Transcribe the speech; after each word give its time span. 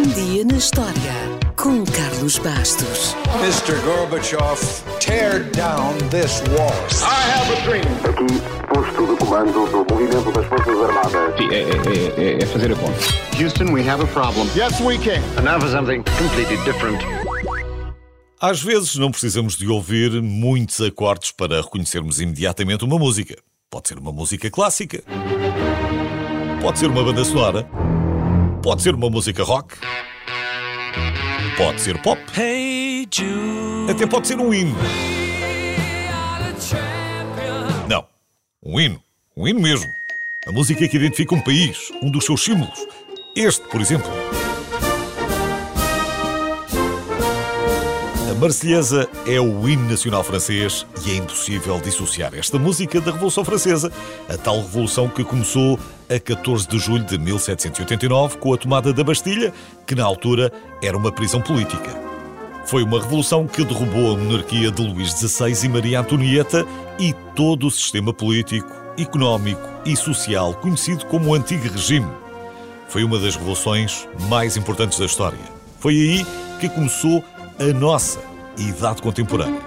Um 0.00 0.08
dia 0.14 0.46
na 0.46 0.56
história 0.56 1.12
com 1.56 1.84
Carlos 1.84 2.38
Bastos. 2.38 3.14
Mr. 3.42 3.78
Gorbachev, 3.84 4.58
tear 4.98 5.44
down 5.50 5.92
this 6.08 6.40
wall. 6.56 6.72
I 7.02 7.20
have 7.28 7.52
a 7.52 7.60
dream. 7.66 7.84
Aqui, 8.08 8.40
posto 8.66 9.06
de 9.06 9.16
comando 9.18 9.52
do 9.52 9.84
movimento 9.92 10.32
das 10.32 10.46
Forças 10.46 10.74
Armadas. 10.74 11.36
Sim, 11.36 11.50
é, 11.50 11.60
é, 11.60 12.38
é, 12.38 12.42
é 12.42 12.46
fazer 12.46 12.72
a 12.72 12.76
conta. 12.76 12.98
Houston, 13.38 13.74
we 13.74 13.86
have 13.86 14.02
a 14.02 14.06
problem. 14.06 14.48
Yes, 14.56 14.80
we 14.80 14.96
can. 14.96 15.20
And 15.36 15.42
now 15.42 15.60
for 15.60 15.68
something 15.68 16.02
completely 16.18 16.56
different. 16.64 17.02
Às 18.40 18.62
vezes 18.62 18.96
não 18.96 19.10
precisamos 19.10 19.54
de 19.58 19.68
ouvir 19.68 20.22
muitos 20.22 20.80
acordes 20.80 21.30
para 21.30 21.60
reconhecermos 21.60 22.22
imediatamente 22.22 22.86
uma 22.86 22.98
música. 22.98 23.36
Pode 23.68 23.88
ser 23.88 23.98
uma 23.98 24.12
música 24.12 24.50
clássica, 24.50 25.04
pode 26.62 26.78
ser 26.78 26.86
uma 26.86 27.04
banda 27.04 27.22
sonora, 27.22 27.68
pode 28.62 28.82
ser 28.82 28.94
uma 28.94 29.08
música 29.08 29.42
rock, 29.42 29.74
pode 31.56 31.80
ser 31.80 32.00
pop, 32.02 32.20
até 33.88 34.06
pode 34.06 34.28
ser 34.28 34.38
um 34.38 34.52
hino. 34.52 34.76
Não, 37.88 38.06
um 38.62 38.78
hino, 38.78 39.02
um 39.36 39.48
hino 39.48 39.60
mesmo. 39.60 39.90
A 40.46 40.52
música 40.52 40.86
que 40.86 40.96
identifica 40.96 41.34
um 41.34 41.40
país, 41.40 41.90
um 42.02 42.10
dos 42.10 42.24
seus 42.24 42.42
símbolos. 42.42 42.86
Este, 43.36 43.66
por 43.68 43.80
exemplo. 43.80 44.10
Marselhesa 48.40 49.06
é 49.26 49.38
o 49.38 49.68
hino 49.68 49.86
nacional 49.86 50.24
francês 50.24 50.86
e 51.04 51.10
é 51.10 51.16
impossível 51.16 51.78
dissociar 51.78 52.34
esta 52.34 52.58
música 52.58 52.98
da 52.98 53.12
Revolução 53.12 53.44
Francesa, 53.44 53.92
a 54.30 54.36
tal 54.38 54.62
revolução 54.62 55.10
que 55.10 55.22
começou 55.22 55.78
a 56.08 56.18
14 56.18 56.66
de 56.66 56.78
julho 56.78 57.04
de 57.04 57.18
1789 57.18 58.38
com 58.38 58.54
a 58.54 58.56
tomada 58.56 58.94
da 58.94 59.04
Bastilha, 59.04 59.52
que 59.86 59.94
na 59.94 60.04
altura 60.04 60.50
era 60.82 60.96
uma 60.96 61.12
prisão 61.12 61.42
política. 61.42 61.94
Foi 62.64 62.82
uma 62.82 62.98
revolução 63.02 63.46
que 63.46 63.62
derrubou 63.62 64.14
a 64.14 64.16
monarquia 64.16 64.70
de 64.70 64.88
Luís 64.88 65.10
XVI 65.10 65.66
e 65.66 65.68
Maria 65.68 66.00
Antonieta 66.00 66.66
e 66.98 67.12
todo 67.36 67.66
o 67.66 67.70
sistema 67.70 68.10
político, 68.10 68.72
económico 68.98 69.60
e 69.84 69.94
social 69.94 70.54
conhecido 70.54 71.04
como 71.04 71.28
o 71.28 71.34
Antigo 71.34 71.68
Regime. 71.68 72.08
Foi 72.88 73.04
uma 73.04 73.18
das 73.18 73.36
revoluções 73.36 74.08
mais 74.30 74.56
importantes 74.56 74.98
da 74.98 75.04
história. 75.04 75.38
Foi 75.78 75.92
aí 75.92 76.26
que 76.58 76.70
começou 76.70 77.22
a 77.58 77.78
nossa 77.78 78.29
Idade 78.58 79.02
Contemporânea. 79.02 79.60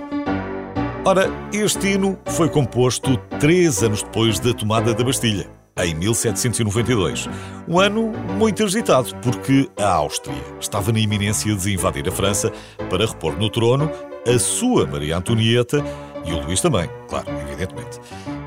Ora, 1.05 1.29
este 1.51 1.89
hino 1.89 2.17
foi 2.25 2.47
composto 2.49 3.17
três 3.39 3.83
anos 3.83 4.03
depois 4.03 4.39
da 4.39 4.53
tomada 4.53 4.93
da 4.93 5.03
Bastilha, 5.03 5.49
em 5.77 5.93
1792. 5.95 7.27
Um 7.67 7.79
ano 7.79 8.11
muito 8.37 8.63
agitado, 8.63 9.13
porque 9.17 9.69
a 9.77 9.93
Áustria 9.95 10.41
estava 10.59 10.91
na 10.91 10.99
iminência 10.99 11.53
de 11.55 11.73
invadir 11.73 12.07
a 12.07 12.11
França 12.11 12.51
para 12.89 13.05
repor 13.05 13.37
no 13.37 13.49
trono 13.49 13.91
a 14.25 14.39
sua 14.39 14.87
Maria 14.87 15.17
Antonieta 15.17 15.83
e 16.25 16.31
o 16.31 16.39
Luís 16.39 16.61
também, 16.61 16.89
claro, 17.09 17.27
evidentemente. 17.41 17.99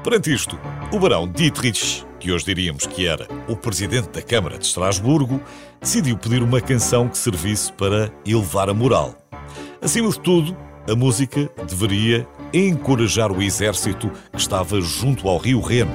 Perante 0.03 0.33
isto, 0.33 0.59
o 0.93 0.99
barão 0.99 1.29
Dietrich, 1.29 2.07
que 2.19 2.33
hoje 2.33 2.45
diríamos 2.45 2.87
que 2.87 3.07
era 3.07 3.29
o 3.49 3.57
presidente 3.57 4.09
da 4.09 4.23
Câmara 4.23 4.57
de 4.57 4.65
Estrasburgo, 4.65 5.41
decidiu 5.81 6.17
pedir 6.17 6.43
uma 6.43 6.61
canção 6.61 7.09
que 7.09 7.19
servisse 7.19 7.73
para 7.73 8.11
elevar 8.25 8.71
a 8.71 8.75
moral. 8.75 9.15
Acima 9.87 10.11
de 10.11 10.19
tudo, 10.19 10.57
a 10.91 10.97
música 10.97 11.49
deveria 11.65 12.27
encorajar 12.53 13.31
o 13.31 13.41
exército 13.41 14.11
que 14.33 14.41
estava 14.41 14.81
junto 14.81 15.29
ao 15.29 15.39
rio 15.39 15.61
Reno. 15.61 15.93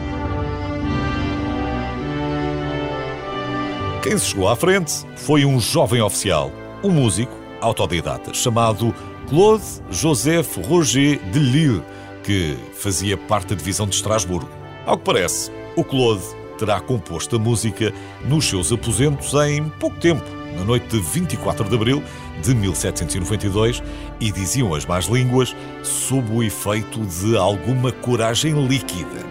Quem 4.01 4.17
se 4.17 4.27
chegou 4.27 4.47
à 4.47 4.55
frente 4.55 5.05
foi 5.17 5.43
um 5.43 5.59
jovem 5.59 6.01
oficial, 6.01 6.53
um 6.81 6.89
músico 6.89 7.33
autodidata 7.59 8.33
chamado 8.33 8.95
Claude 9.27 9.65
Joseph 9.89 10.55
Roger 10.65 11.19
de 11.29 11.39
Lille, 11.39 11.83
que 12.23 12.57
fazia 12.71 13.17
parte 13.17 13.49
da 13.49 13.55
divisão 13.55 13.85
de 13.85 13.95
Estrasburgo. 13.95 14.49
Ao 14.85 14.97
que 14.97 15.03
parece, 15.03 15.51
o 15.75 15.83
Claude 15.83 16.23
terá 16.57 16.79
composto 16.79 17.35
a 17.35 17.39
música 17.39 17.93
nos 18.23 18.45
seus 18.45 18.71
aposentos 18.71 19.33
em 19.33 19.67
pouco 19.67 19.99
tempo, 19.99 20.23
na 20.55 20.63
noite 20.63 20.87
de 20.87 20.99
24 20.99 21.67
de 21.67 21.75
abril 21.75 22.03
de 22.41 22.55
1792, 22.55 23.81
e 24.19 24.31
diziam 24.31 24.73
as 24.73 24.85
más 24.85 25.05
línguas, 25.05 25.55
sob 25.83 26.31
o 26.31 26.43
efeito 26.43 26.99
de 27.05 27.37
alguma 27.37 27.91
coragem 27.91 28.67
líquida. 28.67 29.25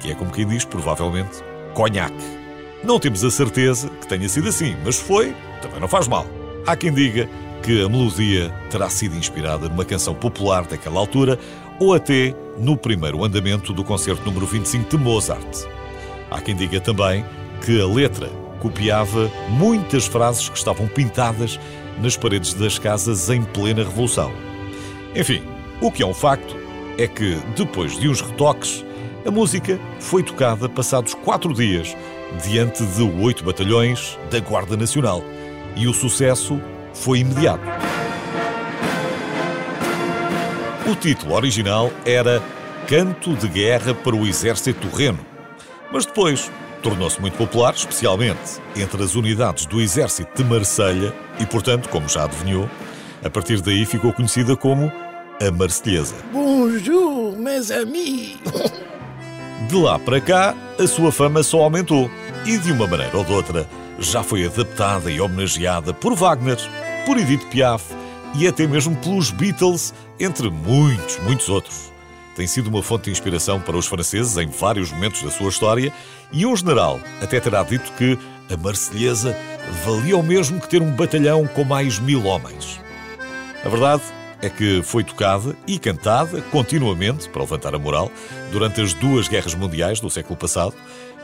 Que 0.00 0.12
é 0.12 0.14
como 0.14 0.30
quem 0.30 0.46
diz, 0.46 0.64
provavelmente, 0.64 1.42
conhaque. 1.74 2.42
Não 2.84 2.98
temos 2.98 3.24
a 3.24 3.30
certeza 3.30 3.88
que 3.88 4.06
tenha 4.08 4.28
sido 4.28 4.48
assim, 4.48 4.76
mas 4.84 4.96
foi, 4.96 5.34
também 5.60 5.80
não 5.80 5.88
faz 5.88 6.08
mal. 6.08 6.26
Há 6.66 6.76
quem 6.76 6.92
diga 6.92 7.28
que 7.62 7.84
a 7.84 7.88
melodia 7.88 8.52
terá 8.70 8.90
sido 8.90 9.16
inspirada 9.16 9.68
numa 9.68 9.84
canção 9.84 10.14
popular 10.14 10.64
daquela 10.64 10.98
altura 10.98 11.38
ou 11.78 11.94
até 11.94 12.34
no 12.58 12.76
primeiro 12.76 13.24
andamento 13.24 13.72
do 13.72 13.84
concerto 13.84 14.24
número 14.24 14.46
25 14.46 14.90
de 14.90 14.98
Mozart. 14.98 15.66
Há 16.30 16.40
quem 16.40 16.56
diga 16.56 16.80
também 16.80 17.24
que 17.64 17.80
a 17.80 17.86
letra 17.86 18.28
copiava 18.62 19.28
muitas 19.48 20.06
frases 20.06 20.48
que 20.48 20.56
estavam 20.56 20.86
pintadas 20.86 21.58
nas 22.00 22.16
paredes 22.16 22.54
das 22.54 22.78
casas 22.78 23.28
em 23.28 23.42
plena 23.42 23.82
Revolução. 23.82 24.32
Enfim, 25.16 25.42
o 25.80 25.90
que 25.90 26.00
é 26.00 26.06
um 26.06 26.14
facto 26.14 26.56
é 26.96 27.08
que, 27.08 27.36
depois 27.56 27.98
de 27.98 28.08
uns 28.08 28.20
retoques, 28.20 28.84
a 29.26 29.30
música 29.32 29.80
foi 29.98 30.22
tocada 30.22 30.68
passados 30.68 31.12
quatro 31.12 31.52
dias 31.52 31.96
diante 32.44 32.84
de 32.86 33.02
oito 33.02 33.44
batalhões 33.44 34.16
da 34.30 34.38
Guarda 34.38 34.76
Nacional 34.76 35.24
e 35.74 35.88
o 35.88 35.92
sucesso 35.92 36.60
foi 36.94 37.18
imediato. 37.18 37.64
O 40.88 40.94
título 40.94 41.34
original 41.34 41.90
era 42.04 42.40
Canto 42.86 43.34
de 43.34 43.48
Guerra 43.48 43.92
para 43.92 44.14
o 44.14 44.26
Exército 44.26 44.88
Reno, 44.88 45.24
mas 45.92 46.06
depois 46.06 46.50
tornou-se 46.82 47.20
muito 47.20 47.36
popular, 47.36 47.72
especialmente 47.74 48.60
entre 48.76 49.02
as 49.02 49.14
unidades 49.14 49.64
do 49.66 49.80
Exército 49.80 50.30
de 50.34 50.44
Marselha 50.48 51.14
e, 51.38 51.46
portanto, 51.46 51.88
como 51.88 52.08
já 52.08 52.24
adivinhou, 52.24 52.68
a 53.24 53.30
partir 53.30 53.60
daí 53.60 53.86
ficou 53.86 54.12
conhecida 54.12 54.56
como 54.56 54.92
a 55.40 55.50
Marselhesa. 55.50 56.16
Bonjour, 56.32 57.36
mes 57.38 57.70
amis! 57.70 58.36
De 59.68 59.76
lá 59.76 59.96
para 59.98 60.20
cá, 60.20 60.56
a 60.78 60.86
sua 60.88 61.12
fama 61.12 61.42
só 61.42 61.62
aumentou 61.62 62.10
e, 62.44 62.58
de 62.58 62.72
uma 62.72 62.86
maneira 62.86 63.16
ou 63.16 63.24
de 63.24 63.32
outra, 63.32 63.66
já 63.98 64.22
foi 64.22 64.44
adaptada 64.44 65.10
e 65.10 65.20
homenageada 65.20 65.94
por 65.94 66.14
Wagner, 66.14 66.58
por 67.06 67.16
Edith 67.16 67.46
Piaf 67.48 67.84
e 68.34 68.48
até 68.48 68.66
mesmo 68.66 68.96
pelos 68.96 69.30
Beatles, 69.30 69.94
entre 70.18 70.50
muitos, 70.50 71.18
muitos 71.20 71.48
outros. 71.48 71.91
Tem 72.34 72.46
sido 72.46 72.68
uma 72.68 72.82
fonte 72.82 73.04
de 73.04 73.10
inspiração 73.10 73.60
para 73.60 73.76
os 73.76 73.86
franceses 73.86 74.36
em 74.36 74.46
vários 74.46 74.90
momentos 74.90 75.22
da 75.22 75.30
sua 75.30 75.48
história 75.48 75.92
e 76.32 76.46
um 76.46 76.56
general 76.56 76.98
até 77.20 77.38
terá 77.38 77.62
dito 77.62 77.92
que 77.92 78.18
a 78.52 78.56
Marselhesa 78.56 79.36
valia 79.84 80.16
o 80.16 80.22
mesmo 80.22 80.60
que 80.60 80.68
ter 80.68 80.82
um 80.82 80.92
batalhão 80.92 81.46
com 81.46 81.64
mais 81.64 81.98
mil 81.98 82.24
homens. 82.24 82.80
A 83.64 83.68
verdade 83.68 84.02
é 84.40 84.48
que 84.48 84.82
foi 84.82 85.04
tocada 85.04 85.56
e 85.66 85.78
cantada 85.78 86.42
continuamente 86.50 87.28
para 87.28 87.42
levantar 87.42 87.74
a 87.74 87.78
moral 87.78 88.10
durante 88.50 88.80
as 88.80 88.92
duas 88.92 89.28
guerras 89.28 89.54
mundiais 89.54 90.00
do 90.00 90.10
século 90.10 90.36
passado. 90.36 90.74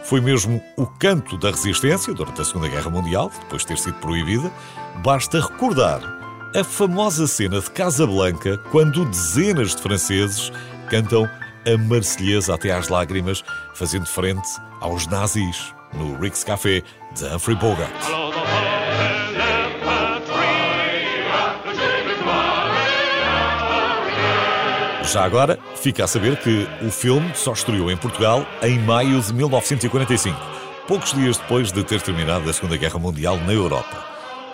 Foi 0.05 0.21
mesmo 0.21 0.63
o 0.77 0.87
canto 0.87 1.37
da 1.37 1.51
resistência 1.51 2.15
durante 2.15 2.41
a 2.41 2.45
Segunda 2.45 2.69
Guerra 2.69 2.89
Mundial, 2.89 3.31
depois 3.41 3.63
de 3.63 3.69
ter 3.69 3.79
sido 3.79 3.95
proibida. 3.95 4.51
Basta 5.03 5.41
recordar 5.41 6.01
a 6.55 6.63
famosa 6.63 7.27
cena 7.27 7.61
de 7.61 7.71
Casablanca 7.71 8.57
quando 8.71 9.05
dezenas 9.05 9.75
de 9.75 9.83
franceses 9.83 10.53
cantam 10.89 11.29
a 11.67 11.79
Marselhesa 11.79 12.55
até 12.55 12.73
às 12.73 12.89
lágrimas, 12.89 13.45
fazendo 13.75 14.07
frente 14.07 14.49
aos 14.81 15.07
nazis 15.07 15.75
no 15.95 16.19
Rick's 16.19 16.45
Café 16.45 16.83
de 17.15 17.25
Humphrey 17.25 17.57
Bogart. 17.57 17.93
Já 25.11 25.25
agora, 25.25 25.59
fica 25.77 26.05
a 26.05 26.07
saber 26.07 26.37
que 26.37 26.69
o 26.83 26.91
filme 26.91 27.31
só 27.35 27.55
estreou 27.55 27.91
em 27.91 27.97
Portugal 27.97 28.47
em 28.63 28.79
maio 28.79 29.19
de 29.23 29.33
1945, 29.33 30.39
poucos 30.87 31.15
dias 31.15 31.39
depois 31.39 31.73
de 31.73 31.83
ter 31.83 32.03
terminado 32.03 32.49
a 32.49 32.53
Segunda 32.53 32.77
Guerra 32.77 32.99
Mundial 32.99 33.39
na 33.39 33.55
Europa. 33.55 34.05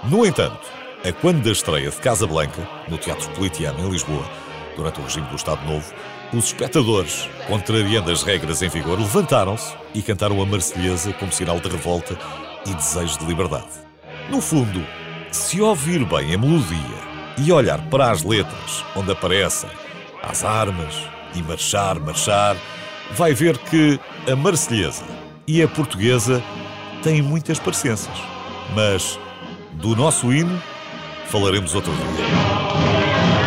No 0.05 0.25
entanto, 0.25 0.61
a 1.05 1.13
quando 1.13 1.43
da 1.43 1.51
estreia 1.51 1.91
de 1.91 1.97
Casablanca, 1.97 2.69
no 2.89 2.97
Teatro 2.97 3.29
Politeama 3.31 3.81
em 3.81 3.91
Lisboa, 3.91 4.25
durante 4.77 5.01
o 5.01 5.03
regime 5.03 5.27
do 5.27 5.35
Estado 5.35 5.65
Novo, 5.67 5.93
os 6.37 6.47
espectadores, 6.47 7.29
contrariando 7.47 8.11
as 8.11 8.23
regras 8.23 8.63
em 8.63 8.69
vigor, 8.69 8.99
levantaram-se 8.99 9.75
e 9.95 10.03
cantaram 10.03 10.41
a 10.41 10.47
Marselhesa 10.47 11.13
como 11.15 11.33
sinal 11.33 11.61
de 11.61 11.69
revolta 11.69 12.19
e 12.67 12.75
desejo 12.75 13.19
de 13.19 13.27
liberdade. 13.27 13.69
No 14.31 14.41
fundo, 14.41 14.85
se 15.31 15.61
ouvir 15.61 16.05
bem 16.05 16.35
a 16.35 16.39
melodia 16.39 16.79
e 17.39 17.53
olhar 17.53 17.81
para 17.89 18.11
as 18.11 18.23
letras 18.23 18.85
onde 18.97 19.13
aparecem 19.13 19.71
as 20.23 20.45
armas 20.45 20.95
e 21.35 21.43
marchar, 21.43 21.99
marchar, 22.01 22.57
vai 23.13 23.35
ver 23.35 23.59
que 23.59 23.99
a 24.31 24.35
Marselhesa 24.35 25.05
e 25.47 25.63
a 25.63 25.69
portuguesa 25.69 26.43
têm 27.03 27.21
muitas 27.21 27.59
parecenças. 27.59 28.17
Mas 28.75 29.19
Do 29.75 29.95
nosso 29.97 30.33
hino 30.33 30.63
falaremos 31.27 31.75
outro 31.75 31.93
dia. 31.93 33.44